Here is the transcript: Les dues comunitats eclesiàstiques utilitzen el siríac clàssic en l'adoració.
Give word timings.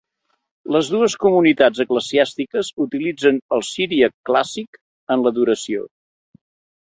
Les 0.75 0.87
dues 0.93 1.15
comunitats 1.23 1.81
eclesiàstiques 1.83 2.71
utilitzen 2.85 3.37
el 3.57 3.63
siríac 3.67 4.15
clàssic 4.31 4.79
en 5.17 5.27
l'adoració. 5.27 5.85